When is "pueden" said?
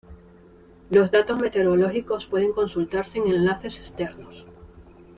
2.25-2.53